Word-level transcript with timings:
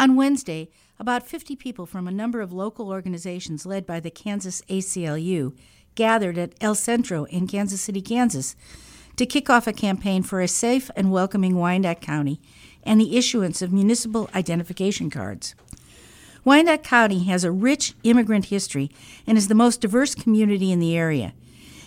On 0.00 0.16
Wednesday, 0.16 0.70
about 0.98 1.26
50 1.26 1.56
people 1.56 1.84
from 1.84 2.08
a 2.08 2.10
number 2.10 2.40
of 2.40 2.54
local 2.54 2.88
organizations 2.88 3.66
led 3.66 3.84
by 3.84 4.00
the 4.00 4.10
Kansas 4.10 4.62
ACLU 4.62 5.54
gathered 5.94 6.38
at 6.38 6.54
El 6.58 6.74
Centro 6.74 7.24
in 7.24 7.46
Kansas 7.46 7.82
City, 7.82 8.00
Kansas, 8.00 8.56
to 9.16 9.26
kick 9.26 9.50
off 9.50 9.66
a 9.66 9.74
campaign 9.74 10.22
for 10.22 10.40
a 10.40 10.48
safe 10.48 10.90
and 10.96 11.12
welcoming 11.12 11.54
Wyandotte 11.54 12.00
County 12.00 12.40
and 12.82 12.98
the 12.98 13.18
issuance 13.18 13.60
of 13.60 13.74
municipal 13.74 14.30
identification 14.34 15.10
cards. 15.10 15.54
Wyandotte 16.46 16.82
County 16.82 17.24
has 17.24 17.44
a 17.44 17.52
rich 17.52 17.92
immigrant 18.02 18.46
history 18.46 18.90
and 19.26 19.36
is 19.36 19.48
the 19.48 19.54
most 19.54 19.82
diverse 19.82 20.14
community 20.14 20.72
in 20.72 20.80
the 20.80 20.96
area. 20.96 21.34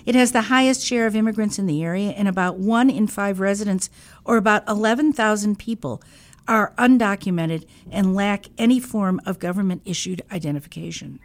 It 0.05 0.13
has 0.13 0.33
the 0.33 0.43
highest 0.43 0.85
share 0.85 1.07
of 1.07 1.15
immigrants 1.15 1.57
in 1.57 1.65
the 1.65 1.81
area, 1.83 2.09
and 2.11 2.27
about 2.27 2.59
one 2.59 2.89
in 2.89 3.07
five 3.07 3.39
residents, 3.39 3.89
or 4.25 4.35
about 4.35 4.67
11,000 4.67 5.57
people, 5.57 6.03
are 6.47 6.73
undocumented 6.77 7.65
and 7.91 8.15
lack 8.15 8.47
any 8.57 8.79
form 8.79 9.21
of 9.25 9.39
government 9.39 9.81
issued 9.85 10.21
identification. 10.31 11.19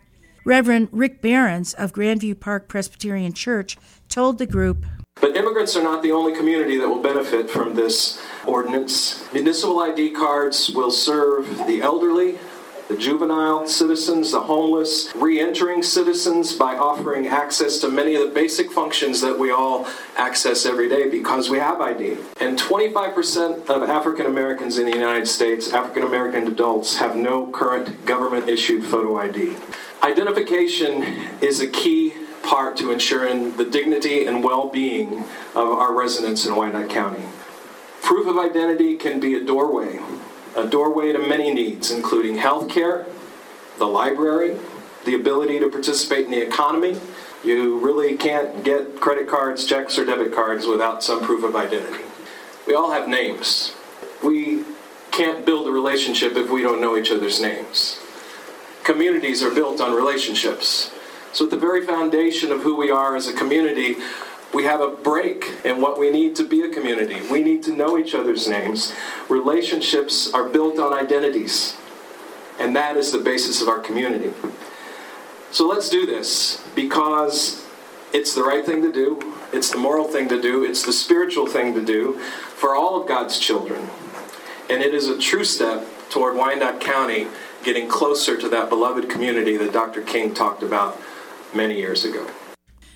Reverend 0.45 0.89
Rick 0.93 1.21
Behrens 1.21 1.75
of 1.75 1.93
Grandview 1.93 2.39
Park 2.39 2.69
Presbyterian 2.69 3.33
Church 3.33 3.77
told 4.09 4.39
the 4.39 4.47
group 4.47 4.85
but 5.21 5.37
immigrants 5.37 5.77
are 5.77 5.83
not 5.83 6.03
the 6.03 6.13
only 6.13 6.33
community 6.33 6.79
that 6.79 6.89
will 6.89 7.03
benefit 7.03 7.51
from 7.51 7.75
this 7.75 8.23
ordinance. 8.47 9.25
Municipal 9.33 9.81
ID 9.81 10.13
cards 10.13 10.71
will 10.71 10.93
serve 10.93 11.67
the 11.67 11.83
elderly, 11.83 12.39
the 12.89 12.97
juvenile 12.97 13.67
citizens, 13.67 14.33
the 14.33 14.41
homeless, 14.41 15.13
re 15.15 15.39
entering 15.39 15.83
citizens 15.83 16.55
by 16.55 16.75
offering 16.75 17.27
access 17.27 17.79
to 17.79 17.89
many 17.89 18.15
of 18.15 18.27
the 18.27 18.35
basic 18.35 18.73
functions 18.73 19.21
that 19.21 19.39
we 19.39 19.51
all 19.51 19.87
access 20.17 20.65
every 20.65 20.89
day 20.89 21.09
because 21.09 21.51
we 21.51 21.59
have 21.59 21.83
ID. 21.83 22.17
And 22.41 22.59
25% 22.59 23.69
of 23.69 23.83
African 23.83 24.25
Americans 24.25 24.79
in 24.79 24.87
the 24.87 24.97
United 24.97 25.29
States, 25.29 25.73
African 25.73 26.03
American 26.03 26.47
adults, 26.47 26.97
have 26.97 27.15
no 27.15 27.47
current 27.49 28.07
government 28.07 28.49
issued 28.49 28.83
photo 28.85 29.19
ID. 29.19 29.55
Identification 30.03 31.03
is 31.43 31.61
a 31.61 31.69
key 31.69 32.15
part 32.43 32.79
to 32.79 32.91
ensuring 32.91 33.55
the 33.59 33.65
dignity 33.67 34.25
and 34.25 34.43
well 34.43 34.69
being 34.69 35.25
of 35.55 35.69
our 35.69 35.95
residents 35.95 36.47
in 36.47 36.57
Wyandotte 36.57 36.89
County. 36.89 37.23
Proof 38.01 38.27
of 38.27 38.39
identity 38.39 38.97
can 38.97 39.21
be 39.21 39.35
a 39.35 39.45
doorway 39.45 40.01
a 40.59 40.69
doorway 40.69 41.13
to 41.13 41.19
many 41.19 41.53
needs, 41.55 41.91
including 41.91 42.37
health 42.37 42.69
care, 42.69 43.07
the 43.79 43.87
library, 43.87 44.59
the 45.05 45.15
ability 45.15 45.61
to 45.61 45.69
participate 45.71 46.25
in 46.25 46.31
the 46.31 46.41
economy. 46.43 47.01
You 47.45 47.79
really 47.79 48.17
can't 48.17 48.65
get 48.65 49.01
credit 49.01 49.29
cards, 49.29 49.65
checks, 49.65 49.97
or 49.99 50.05
debit 50.05 50.35
cards 50.35 50.67
without 50.67 51.03
some 51.03 51.23
proof 51.23 51.45
of 51.45 51.55
identity. 51.55 52.05
We 52.67 52.75
all 52.75 52.91
have 52.91 53.09
names. 53.09 53.75
We 54.23 54.65
can't 55.13 55.47
build 55.47 55.69
a 55.69 55.71
relationship 55.71 56.37
if 56.37 56.51
we 56.51 56.63
don't 56.63 56.81
know 56.81 56.97
each 56.97 57.13
other's 57.13 57.41
names. 57.41 58.01
Communities 58.83 59.43
are 59.43 59.55
built 59.55 59.81
on 59.81 59.95
relationships. 59.95 60.91
So, 61.33 61.45
at 61.45 61.51
the 61.51 61.59
very 61.59 61.87
foundation 61.87 62.51
of 62.51 62.63
who 62.63 62.75
we 62.75 62.91
are 62.91 63.15
as 63.15 63.29
a 63.29 63.33
community, 63.35 63.97
we 64.55 64.65
have 64.65 64.81
a 64.81 64.89
break 64.89 65.45
in 65.65 65.81
what 65.81 65.99
we 65.99 66.11
need 66.11 66.35
to 66.37 66.47
be 66.47 66.63
a 66.63 66.69
community. 66.69 67.21
We 67.31 67.43
need 67.43 67.63
to 67.65 67.73
know 67.73 67.99
each 67.99 68.15
other's 68.15 68.49
names. 68.49 68.95
Relationships 69.29 70.33
are 70.33 70.49
built 70.49 70.79
on 70.79 70.93
identities, 70.93 71.77
and 72.59 72.75
that 72.75 72.97
is 72.97 73.13
the 73.13 73.19
basis 73.19 73.61
of 73.61 73.69
our 73.69 73.79
community. 73.79 74.33
So 75.51 75.67
let's 75.67 75.89
do 75.89 76.07
this 76.07 76.63
because 76.75 77.67
it's 78.13 78.35
the 78.35 78.43
right 78.43 78.65
thing 78.65 78.83
to 78.83 78.93
do, 78.93 79.35
it's 79.53 79.71
the 79.71 79.79
moral 79.79 80.05
thing 80.05 80.29
to 80.29 80.41
do, 80.41 80.65
it's 80.65 80.85
the 80.85 80.93
spiritual 80.93 81.47
thing 81.47 81.75
to 81.75 81.85
do 81.85 82.19
for 82.19 82.75
all 82.75 83.01
of 83.01 83.09
God's 83.09 83.39
children. 83.39 83.89
And 84.71 84.83
it 84.83 84.95
is 84.95 85.09
a 85.09 85.19
true 85.19 85.45
step 85.45 85.87
toward 86.11 86.37
Wyandotte 86.37 86.81
County 86.81 87.29
getting 87.65 87.89
closer 87.89 88.37
to 88.37 88.49
that 88.49 88.69
beloved 88.69 89.11
community 89.11 89.57
that 89.57 89.73
Dr. 89.73 90.03
King 90.03 90.35
talked 90.35 90.63
about 90.63 91.01
many 91.55 91.77
years 91.77 92.05
ago. 92.05 92.27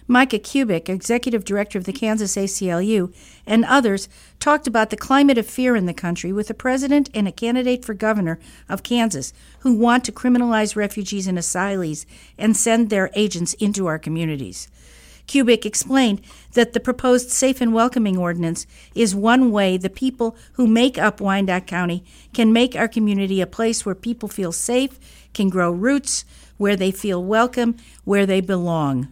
Micah 0.09 0.39
Kubic, 0.39 0.89
executive 0.89 1.45
director 1.45 1.79
of 1.79 1.85
the 1.85 1.93
Kansas 1.93 2.37
ACLU, 2.37 3.13
and 3.47 3.65
others 3.65 4.09
talked 4.41 4.67
about 4.67 4.91
the 4.91 4.97
climate 4.97 5.39
of 5.39 5.47
fear 5.47 5.77
in 5.77 5.87
the 5.87 5.95
country 5.95 6.33
with 6.33 6.51
a 6.51 6.55
president 6.55 7.09
and 7.15 7.29
a 7.29 7.33
candidate 7.33 7.85
for 7.85 7.95
governor 7.95 8.41
of 8.69 8.83
Kansas 8.83 9.33
who 9.61 9.73
want 9.73 10.05
to 10.05 10.13
criminalize 10.13 10.75
refugees 10.75 11.29
and 11.29 11.39
asylees 11.39 12.05
and 12.37 12.57
send 12.57 12.91
their 12.91 13.11
agents 13.15 13.55
into 13.55 13.87
our 13.87 13.99
communities. 13.99 14.69
Kubic 15.29 15.65
explained 15.65 16.21
that 16.55 16.73
the 16.73 16.81
proposed 16.81 17.31
safe 17.31 17.61
and 17.61 17.73
welcoming 17.73 18.19
ordinance 18.19 18.67
is 18.97 19.15
one 19.15 19.53
way 19.53 19.77
the 19.77 19.89
people 19.89 20.37
who 20.55 20.67
make 20.67 20.99
up 20.99 21.21
Wyandotte 21.21 21.69
County 21.69 22.05
can 22.35 22.53
make 22.53 22.75
our 22.75 22.89
community 22.89 23.41
a 23.41 23.47
place 23.47 23.87
where 23.87 23.95
people 23.95 24.29
feel 24.29 24.51
safe, 24.51 24.99
can 25.33 25.49
grow 25.49 25.71
roots, 25.71 26.25
where 26.57 26.75
they 26.75 26.91
feel 26.91 27.23
welcome, 27.25 27.77
where 28.05 28.27
they 28.27 28.41
belong. 28.41 29.09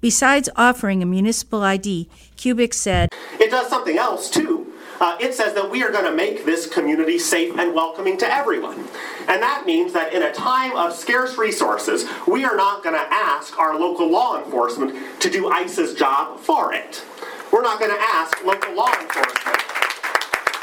Besides 0.00 0.48
offering 0.54 1.02
a 1.02 1.06
municipal 1.06 1.62
ID, 1.62 2.08
Kubic 2.36 2.72
said, 2.72 3.08
It 3.40 3.50
does 3.50 3.68
something 3.68 3.98
else 3.98 4.30
too. 4.30 4.72
Uh, 5.00 5.16
it 5.20 5.34
says 5.34 5.54
that 5.54 5.70
we 5.70 5.82
are 5.82 5.90
going 5.90 6.04
to 6.04 6.14
make 6.14 6.44
this 6.44 6.66
community 6.66 7.18
safe 7.18 7.56
and 7.58 7.74
welcoming 7.74 8.16
to 8.18 8.32
everyone. 8.32 8.78
And 9.28 9.42
that 9.42 9.64
means 9.64 9.92
that 9.92 10.12
in 10.12 10.22
a 10.22 10.32
time 10.32 10.76
of 10.76 10.92
scarce 10.92 11.38
resources, 11.38 12.04
we 12.26 12.44
are 12.44 12.56
not 12.56 12.82
going 12.82 12.96
to 12.96 13.12
ask 13.12 13.58
our 13.58 13.78
local 13.78 14.10
law 14.10 14.42
enforcement 14.42 15.20
to 15.20 15.30
do 15.30 15.48
ICE's 15.48 15.94
job 15.94 16.40
for 16.40 16.72
it. 16.72 17.04
We're 17.52 17.62
not 17.62 17.78
going 17.78 17.92
to 17.92 18.00
ask 18.00 18.44
local 18.44 18.74
law 18.74 18.92
enforcement 19.00 19.67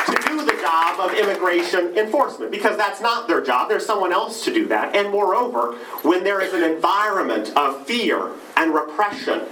to 0.06 0.16
do 0.28 0.46
the 0.46 0.54
job 0.62 1.00
of 1.00 1.14
immigration 1.18 1.98
enforcement 1.98 2.52
because 2.52 2.78
that's 2.78 3.02
not 3.02 3.28
their 3.28 3.42
job. 3.42 3.70
There's 3.70 3.86
someone 3.86 4.12
else 4.12 4.44
to 4.46 4.54
do 4.54 4.68
that. 4.68 4.96
And 4.96 5.12
moreover, 5.12 5.74
when 6.04 6.24
there 6.24 6.42
is 6.42 6.54
an 6.54 6.64
environment 6.64 7.52
of 7.56 7.86
fear 7.86 8.32
and 8.56 8.74
repression 8.74 9.44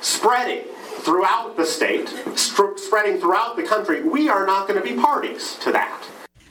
spreading 0.00 0.64
throughout 1.00 1.56
the 1.56 1.64
state, 1.64 2.08
spreading 2.36 3.20
throughout 3.20 3.56
the 3.56 3.62
country, 3.62 4.02
we 4.02 4.28
are 4.28 4.46
not 4.46 4.68
going 4.68 4.80
to 4.80 4.86
be 4.86 5.00
parties 5.00 5.56
to 5.62 5.72
that. 5.72 6.02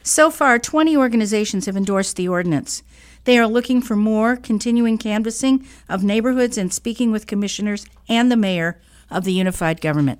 So 0.03 0.29
far, 0.29 0.59
20 0.59 0.95
organizations 0.95 1.65
have 1.65 1.75
endorsed 1.75 2.15
the 2.15 2.27
ordinance. 2.27 2.83
They 3.23 3.39
are 3.39 3.47
looking 3.47 3.81
for 3.81 3.95
more 3.95 4.35
continuing 4.35 4.99
canvassing 4.99 5.65
of 5.89 6.03
neighborhoods 6.03 6.59
and 6.59 6.71
speaking 6.71 7.11
with 7.11 7.25
commissioners 7.25 7.87
and 8.07 8.31
the 8.31 8.37
mayor 8.37 8.79
of 9.09 9.23
the 9.23 9.33
unified 9.33 9.81
government. 9.81 10.13